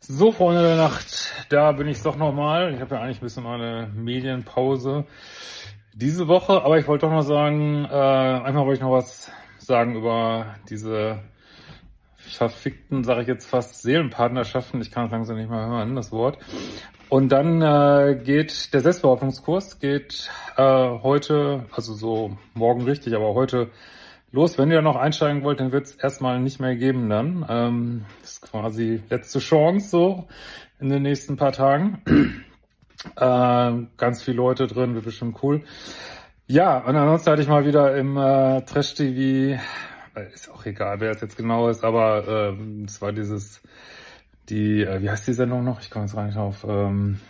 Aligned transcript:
So, 0.00 0.30
Freunde 0.30 0.62
der 0.62 0.76
Nacht, 0.76 1.32
da 1.48 1.72
bin 1.72 1.88
ich 1.88 2.00
doch 2.02 2.16
nochmal. 2.16 2.72
Ich 2.72 2.80
habe 2.80 2.94
ja 2.94 3.00
eigentlich 3.00 3.18
ein 3.18 3.24
bisschen 3.24 3.42
meine 3.42 3.90
Medienpause 3.94 5.04
diese 5.92 6.28
Woche, 6.28 6.62
aber 6.62 6.78
ich 6.78 6.86
wollte 6.86 7.06
doch 7.06 7.12
noch 7.12 7.22
sagen, 7.22 7.84
äh, 7.84 7.88
einmal 7.88 8.64
wollte 8.64 8.74
ich 8.74 8.80
noch 8.80 8.92
was 8.92 9.30
sagen 9.58 9.96
über 9.96 10.54
diese 10.70 11.18
verfickten, 12.16 13.02
sage 13.02 13.22
ich 13.22 13.28
jetzt 13.28 13.46
fast, 13.46 13.82
Seelenpartnerschaften. 13.82 14.80
Ich 14.80 14.92
kann 14.92 15.06
es 15.06 15.10
langsam 15.10 15.36
nicht 15.36 15.50
mehr 15.50 15.66
hören, 15.66 15.96
das 15.96 16.12
Wort. 16.12 16.38
Und 17.08 17.30
dann 17.30 17.60
äh, 17.60 18.20
geht 18.22 18.72
der 18.72 18.80
Selbstbehauptungskurs 18.82 19.80
geht 19.80 20.30
äh, 20.56 20.62
heute, 20.62 21.66
also 21.72 21.92
so 21.92 22.38
morgen 22.54 22.82
richtig, 22.82 23.14
aber 23.16 23.34
heute 23.34 23.70
los. 24.32 24.58
Wenn 24.58 24.70
ihr 24.70 24.82
noch 24.82 24.96
einsteigen 24.96 25.42
wollt, 25.42 25.60
dann 25.60 25.72
wird 25.72 25.86
es 25.86 25.94
erstmal 25.94 26.40
nicht 26.40 26.60
mehr 26.60 26.76
geben 26.76 27.08
dann. 27.08 27.46
Ähm, 27.48 28.04
das 28.20 28.32
ist 28.32 28.42
quasi 28.42 29.02
letzte 29.08 29.38
Chance 29.38 29.88
so 29.88 30.28
in 30.80 30.88
den 30.88 31.02
nächsten 31.02 31.36
paar 31.36 31.52
Tagen. 31.52 32.02
äh, 33.16 33.72
ganz 33.96 34.22
viele 34.22 34.36
Leute 34.36 34.66
drin, 34.66 34.94
wird 34.94 35.04
bestimmt 35.04 35.42
cool. 35.42 35.62
Ja, 36.46 36.78
und 36.78 36.96
ansonsten 36.96 37.30
hatte 37.30 37.42
ich 37.42 37.48
mal 37.48 37.66
wieder 37.66 37.96
im 37.96 38.16
äh, 38.16 38.62
Trash-TV, 38.62 39.60
äh, 40.14 40.32
ist 40.32 40.50
auch 40.50 40.64
egal, 40.64 41.00
wer 41.00 41.10
es 41.10 41.20
jetzt 41.20 41.36
genau 41.36 41.68
ist, 41.68 41.84
aber 41.84 42.56
äh, 42.56 42.84
es 42.84 43.02
war 43.02 43.12
dieses, 43.12 43.60
die, 44.48 44.82
äh, 44.82 45.02
wie 45.02 45.10
heißt 45.10 45.28
die 45.28 45.34
Sendung 45.34 45.64
noch? 45.64 45.80
Ich 45.80 45.90
komme 45.90 46.06
jetzt 46.06 46.14
gar 46.14 46.24
nicht 46.24 46.38
auf. 46.38 46.64
Ähm, 46.66 47.20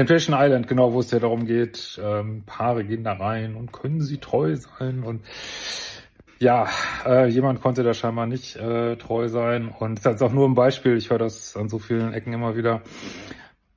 Temptation 0.00 0.34
Island, 0.38 0.66
genau, 0.66 0.94
wo 0.94 1.00
es 1.00 1.10
ja 1.10 1.18
darum 1.18 1.44
geht, 1.44 2.00
ähm, 2.02 2.42
Paare 2.46 2.84
gehen 2.84 3.04
da 3.04 3.12
rein 3.12 3.54
und 3.54 3.70
können 3.70 4.00
sie 4.00 4.16
treu 4.16 4.56
sein 4.56 5.02
und 5.02 5.20
ja, 6.38 6.68
äh, 7.04 7.26
jemand 7.26 7.60
konnte 7.60 7.82
da 7.82 7.92
scheinbar 7.92 8.24
nicht 8.24 8.56
äh, 8.56 8.96
treu 8.96 9.28
sein 9.28 9.68
und 9.68 10.02
das 10.02 10.14
ist 10.14 10.22
auch 10.22 10.32
nur 10.32 10.48
ein 10.48 10.54
Beispiel, 10.54 10.96
ich 10.96 11.10
höre 11.10 11.18
das 11.18 11.54
an 11.54 11.68
so 11.68 11.78
vielen 11.78 12.14
Ecken 12.14 12.32
immer 12.32 12.56
wieder 12.56 12.80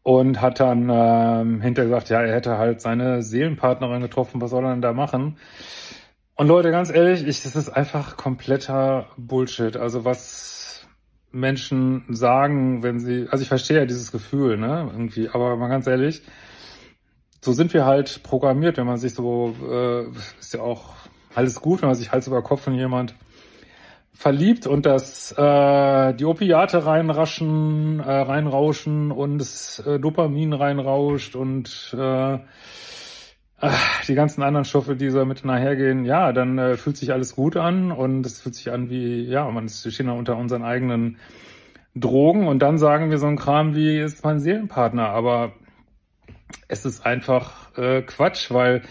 und 0.01 0.39
hat 0.39 0.61
dann 0.61 0.89
ähm, 0.89 1.59
hinterher 1.59 1.89
gesagt, 1.89 2.07
ja, 2.07 2.21
er 2.21 2.33
hätte 2.33 2.57
halt 2.57 2.79
seine 2.79 3.21
Seelenpartnerin 3.21 3.99
getroffen, 3.99 4.39
was 4.39 4.51
soll 4.51 4.63
er 4.63 4.71
denn 4.71 4.81
da 4.81 4.93
machen? 4.93 5.35
Und 6.35 6.47
Leute, 6.47 6.71
ganz 6.71 6.89
ehrlich, 6.89 7.27
ich, 7.27 7.43
das 7.43 7.57
ist 7.57 7.67
einfach 7.67 8.15
kompletter 8.15 9.07
Bullshit. 9.17 9.75
Also 9.75 10.05
was 10.05 10.62
Menschen 11.33 12.05
sagen, 12.09 12.83
wenn 12.83 12.99
sie, 12.99 13.27
also 13.29 13.41
ich 13.41 13.49
verstehe 13.49 13.79
ja 13.79 13.85
dieses 13.85 14.11
Gefühl, 14.11 14.57
ne, 14.57 14.89
irgendwie, 14.91 15.29
aber 15.29 15.57
mal 15.57 15.67
ganz 15.67 15.87
ehrlich, 15.87 16.21
so 17.41 17.51
sind 17.51 17.73
wir 17.73 17.85
halt 17.85 18.21
programmiert, 18.23 18.77
wenn 18.77 18.85
man 18.85 18.97
sich 18.97 19.13
so, 19.13 19.55
äh, 19.69 20.05
ist 20.39 20.53
ja 20.53 20.61
auch 20.61 20.93
alles 21.35 21.59
gut, 21.59 21.81
wenn 21.81 21.89
man 21.89 21.97
sich 21.97 22.11
Hals 22.11 22.27
über 22.27 22.41
Kopf 22.41 22.67
in 22.67 22.75
jemand 22.75 23.15
verliebt 24.13 24.67
und 24.67 24.85
das 24.85 25.31
äh, 25.31 26.13
die 26.13 26.25
Opiate 26.25 26.85
reinraschen, 26.85 27.99
äh, 27.99 28.11
reinrauschen 28.11 29.11
und 29.11 29.39
das 29.39 29.79
äh, 29.79 29.99
Dopamin 29.99 30.53
reinrauscht 30.53 31.35
und 31.35 31.95
äh, 31.97 32.37
die 34.07 34.15
ganzen 34.15 34.43
anderen 34.43 34.65
Stoffe, 34.65 34.95
die 34.95 35.09
so 35.09 35.23
mit 35.25 35.45
nachhergehen, 35.45 36.05
ja, 36.05 36.33
dann 36.33 36.57
äh, 36.57 36.77
fühlt 36.77 36.97
sich 36.97 37.13
alles 37.13 37.35
gut 37.35 37.55
an 37.55 37.91
und 37.91 38.25
es 38.25 38.41
fühlt 38.41 38.55
sich 38.55 38.71
an 38.71 38.89
wie, 38.89 39.23
ja, 39.23 39.49
man 39.49 39.65
ist, 39.65 39.99
da 39.99 40.11
unter 40.11 40.37
unseren 40.37 40.63
eigenen 40.63 41.17
Drogen 41.95 42.47
und 42.47 42.59
dann 42.59 42.77
sagen 42.77 43.11
wir 43.11 43.19
so 43.19 43.27
ein 43.27 43.37
Kram 43.37 43.75
wie, 43.75 43.99
ist 43.99 44.23
mein 44.23 44.39
Seelenpartner, 44.39 45.09
aber 45.09 45.53
es 46.67 46.85
ist 46.85 47.05
einfach 47.05 47.77
äh, 47.77 48.01
Quatsch, 48.01 48.51
weil 48.51 48.81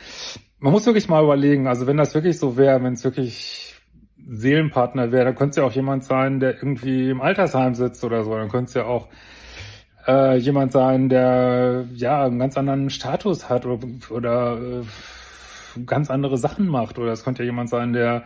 man 0.58 0.72
muss 0.72 0.86
wirklich 0.86 1.08
mal 1.08 1.22
überlegen, 1.22 1.66
also 1.66 1.86
wenn 1.86 1.96
das 1.96 2.14
wirklich 2.14 2.38
so 2.38 2.56
wäre, 2.56 2.82
wenn 2.82 2.94
es 2.94 3.04
wirklich 3.04 3.74
Seelenpartner 4.28 5.10
wäre, 5.10 5.24
dann 5.26 5.34
könnte 5.34 5.50
es 5.50 5.56
ja 5.56 5.64
auch 5.64 5.72
jemand 5.72 6.04
sein, 6.04 6.38
der 6.40 6.54
irgendwie 6.54 7.10
im 7.10 7.20
Altersheim 7.20 7.74
sitzt 7.74 8.04
oder 8.04 8.22
so, 8.24 8.34
dann 8.36 8.48
könnte 8.48 8.68
es 8.68 8.74
ja 8.74 8.84
auch 8.84 9.08
äh, 10.06 10.36
jemand 10.36 10.72
sein, 10.72 11.08
der 11.08 11.84
ja 11.94 12.24
einen 12.24 12.38
ganz 12.38 12.56
anderen 12.56 12.90
Status 12.90 13.48
hat 13.48 13.66
oder, 13.66 13.86
oder 14.10 14.58
äh, 14.60 15.80
ganz 15.86 16.10
andere 16.10 16.38
Sachen 16.38 16.66
macht. 16.66 16.98
Oder 16.98 17.12
es 17.12 17.24
könnte 17.24 17.42
ja 17.42 17.46
jemand 17.46 17.70
sein, 17.70 17.92
der 17.92 18.24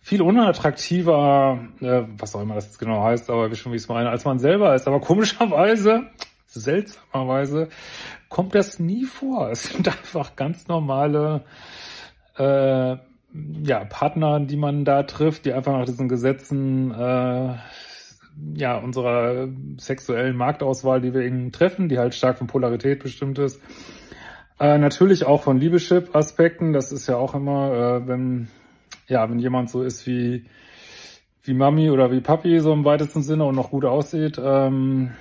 viel 0.00 0.22
unattraktiver, 0.22 1.60
äh, 1.80 2.02
was 2.18 2.34
auch 2.34 2.42
immer 2.42 2.56
das 2.56 2.66
jetzt 2.66 2.78
genau 2.78 3.02
heißt, 3.02 3.30
aber 3.30 3.50
wie 3.50 3.56
schon 3.56 3.72
wie 3.72 3.76
ich 3.76 3.82
es 3.82 3.88
meine, 3.88 4.10
als 4.10 4.24
man 4.24 4.38
selber 4.38 4.74
ist. 4.74 4.86
Aber 4.86 5.00
komischerweise, 5.00 6.08
seltsamerweise, 6.46 7.68
kommt 8.28 8.54
das 8.54 8.78
nie 8.78 9.04
vor. 9.04 9.50
Es 9.50 9.64
sind 9.64 9.88
einfach 9.88 10.36
ganz 10.36 10.68
normale 10.68 11.44
äh, 12.36 12.96
ja, 13.62 13.84
Partner, 13.88 14.40
die 14.40 14.56
man 14.56 14.84
da 14.84 15.02
trifft, 15.04 15.44
die 15.44 15.52
einfach 15.52 15.72
nach 15.72 15.86
diesen 15.86 16.08
Gesetzen 16.08 16.90
äh, 16.92 17.54
ja, 18.54 18.76
unserer 18.76 19.48
sexuellen 19.78 20.36
Marktauswahl, 20.36 21.00
die 21.00 21.14
wir 21.14 21.22
ihnen 21.22 21.52
treffen, 21.52 21.88
die 21.88 21.98
halt 21.98 22.14
stark 22.14 22.38
von 22.38 22.46
Polarität 22.46 23.02
bestimmt 23.02 23.38
ist. 23.38 23.60
Äh, 24.58 24.78
natürlich 24.78 25.24
auch 25.26 25.42
von 25.42 25.58
Liebeschip-Aspekten. 25.58 26.72
Das 26.72 26.92
ist 26.92 27.06
ja 27.06 27.16
auch 27.16 27.34
immer, 27.34 27.72
äh, 27.72 28.08
wenn, 28.08 28.48
ja, 29.08 29.28
wenn 29.28 29.38
jemand 29.38 29.70
so 29.70 29.82
ist 29.82 30.06
wie, 30.06 30.44
wie 31.42 31.54
Mami 31.54 31.90
oder 31.90 32.10
wie 32.10 32.20
Papi, 32.20 32.60
so 32.60 32.72
im 32.72 32.84
weitesten 32.84 33.22
Sinne 33.22 33.44
und 33.44 33.56
noch 33.56 33.70
gut 33.70 33.84
aussieht, 33.84 34.40
ähm, 34.42 35.12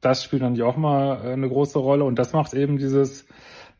das 0.00 0.24
spielt 0.24 0.42
dann 0.42 0.54
ja 0.54 0.66
auch 0.66 0.76
mal 0.76 1.24
äh, 1.24 1.32
eine 1.32 1.48
große 1.48 1.78
Rolle. 1.78 2.04
Und 2.04 2.18
das 2.18 2.32
macht 2.32 2.54
eben 2.54 2.76
dieses 2.76 3.26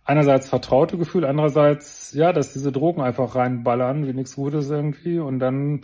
einerseits 0.04 0.48
vertraute 0.48 0.96
Gefühl, 0.96 1.24
andererseits, 1.24 2.12
ja, 2.12 2.32
dass 2.32 2.52
diese 2.52 2.72
Drogen 2.72 3.02
einfach 3.02 3.34
reinballern, 3.34 4.06
wie 4.06 4.14
nichts 4.14 4.36
Gutes 4.36 4.70
irgendwie. 4.70 5.18
Und 5.18 5.38
dann 5.38 5.82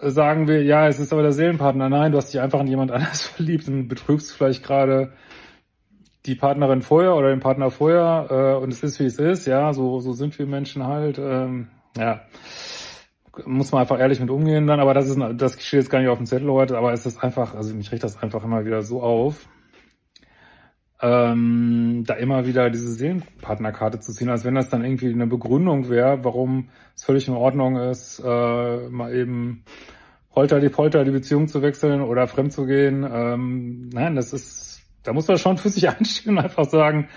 sagen 0.00 0.48
wir, 0.48 0.62
ja, 0.62 0.86
es 0.88 0.98
ist 0.98 1.12
aber 1.12 1.22
der 1.22 1.32
Seelenpartner. 1.32 1.88
Nein, 1.88 2.12
du 2.12 2.18
hast 2.18 2.32
dich 2.32 2.40
einfach 2.40 2.60
in 2.60 2.68
jemand 2.68 2.90
anders 2.90 3.22
verliebt 3.26 3.68
und 3.68 3.88
betrügst 3.88 4.32
vielleicht 4.32 4.64
gerade 4.64 5.12
die 6.26 6.34
Partnerin 6.34 6.82
vorher 6.82 7.14
oder 7.14 7.30
den 7.30 7.40
Partner 7.40 7.70
vorher 7.70 8.26
äh, 8.30 8.62
und 8.62 8.72
es 8.72 8.82
ist 8.82 9.00
wie 9.00 9.06
es 9.06 9.18
ist, 9.18 9.46
ja, 9.46 9.72
so, 9.72 10.00
so 10.00 10.12
sind 10.12 10.38
wir 10.38 10.46
Menschen 10.46 10.86
halt, 10.86 11.18
ähm, 11.18 11.68
ja. 11.96 12.20
Muss 13.46 13.70
man 13.70 13.82
einfach 13.82 14.00
ehrlich 14.00 14.18
mit 14.18 14.30
umgehen 14.30 14.66
dann, 14.66 14.80
aber 14.80 14.94
das 14.94 15.08
ist, 15.08 15.18
das 15.36 15.52
steht 15.62 15.80
jetzt 15.80 15.90
gar 15.90 16.00
nicht 16.00 16.08
auf 16.08 16.18
dem 16.18 16.26
Zettel 16.26 16.50
heute, 16.50 16.76
aber 16.76 16.92
es 16.92 17.06
ist 17.06 17.22
einfach, 17.22 17.54
also 17.54 17.72
mich 17.74 17.92
riecht 17.92 18.02
das 18.02 18.20
einfach 18.20 18.44
immer 18.44 18.64
wieder 18.64 18.82
so 18.82 19.00
auf, 19.00 19.48
ähm, 21.00 22.04
da 22.06 22.14
immer 22.14 22.46
wieder 22.46 22.70
diese 22.70 22.92
Seelenpartnerkarte 22.92 24.00
zu 24.00 24.12
ziehen, 24.12 24.28
als 24.28 24.44
wenn 24.44 24.54
das 24.54 24.68
dann 24.68 24.84
irgendwie 24.84 25.12
eine 25.12 25.26
Begründung 25.26 25.88
wäre, 25.88 26.24
warum 26.24 26.70
es 26.96 27.04
völlig 27.04 27.28
in 27.28 27.34
Ordnung 27.34 27.76
ist, 27.76 28.18
äh, 28.18 28.88
mal 28.88 29.14
eben 29.14 29.64
holter 30.34 30.60
die 30.60 30.68
Polter 30.68 31.04
die 31.04 31.10
Beziehung 31.12 31.48
zu 31.48 31.62
wechseln 31.62 32.00
oder 32.00 32.26
fremd 32.26 32.52
zu 32.52 32.66
gehen. 32.66 33.06
Ähm, 33.10 33.88
nein, 33.92 34.16
das 34.16 34.32
ist, 34.32 34.82
da 35.04 35.12
muss 35.12 35.28
man 35.28 35.38
schon 35.38 35.58
für 35.58 35.68
sich 35.68 35.88
einstehen 35.98 36.36
und 36.36 36.44
einfach 36.44 36.68
sagen, 36.68 37.08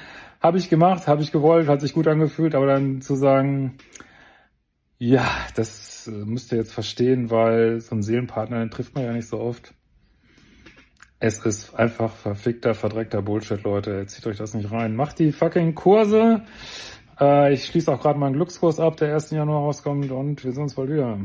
habe 0.41 0.57
ich 0.57 0.69
gemacht, 0.69 1.07
habe 1.07 1.21
ich 1.21 1.31
gewollt, 1.31 1.67
hat 1.67 1.81
sich 1.81 1.93
gut 1.93 2.07
angefühlt, 2.07 2.55
aber 2.55 2.67
dann 2.67 3.01
zu 3.01 3.15
sagen, 3.15 3.77
ja, 4.97 5.25
das 5.55 6.07
müsst 6.07 6.51
ihr 6.51 6.59
jetzt 6.59 6.73
verstehen, 6.73 7.31
weil 7.31 7.79
so 7.79 7.93
einen 7.93 8.03
Seelenpartner, 8.03 8.59
den 8.59 8.69
trifft 8.69 8.93
man 8.93 9.03
ja 9.03 9.13
nicht 9.13 9.27
so 9.27 9.39
oft. 9.39 9.73
Es 11.23 11.37
ist 11.37 11.75
einfach 11.75 12.11
verfickter, 12.11 12.73
verdreckter 12.73 13.21
Bullshit, 13.21 13.61
Leute. 13.61 14.07
Zieht 14.07 14.25
euch 14.25 14.37
das 14.37 14.55
nicht 14.55 14.71
rein. 14.71 14.95
Macht 14.95 15.19
die 15.19 15.31
fucking 15.31 15.75
Kurse. 15.75 16.41
Äh, 17.19 17.53
ich 17.53 17.65
schließe 17.67 17.91
auch 17.93 18.01
gerade 18.01 18.17
meinen 18.17 18.33
Glückskurs 18.33 18.79
ab, 18.79 18.97
der 18.97 19.13
1. 19.13 19.29
Januar 19.29 19.59
rauskommt 19.59 20.11
und 20.11 20.43
wir 20.43 20.51
sehen 20.51 20.63
uns 20.63 20.73
bald 20.73 20.89
wieder. 20.89 21.19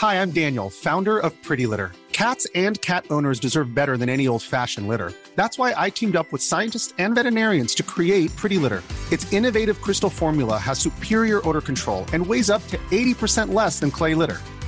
Hi, 0.00 0.22
I'm 0.22 0.30
Daniel, 0.30 0.70
founder 0.70 1.18
of 1.18 1.32
Pretty 1.42 1.66
Litter. 1.66 1.90
Cats 2.12 2.46
and 2.54 2.80
cat 2.82 3.04
owners 3.10 3.40
deserve 3.40 3.74
better 3.74 3.96
than 3.96 4.08
any 4.08 4.28
old-fashioned 4.28 4.86
litter. 4.86 5.12
That's 5.34 5.58
why 5.58 5.74
I 5.76 5.90
teamed 5.90 6.14
up 6.14 6.30
with 6.30 6.40
scientists 6.40 6.94
and 6.98 7.16
veterinarians 7.16 7.74
to 7.76 7.82
create 7.82 8.30
Pretty 8.36 8.58
Litter. 8.58 8.82
Its 9.10 9.26
innovative 9.32 9.80
crystal 9.80 10.10
formula 10.10 10.56
has 10.56 10.78
superior 10.78 11.40
odor 11.48 11.60
control 11.60 12.06
and 12.12 12.24
weighs 12.24 12.48
up 12.48 12.64
to 12.68 12.78
80% 12.92 13.52
less 13.52 13.80
than 13.80 13.90
clay 13.90 14.14
litter. 14.14 14.38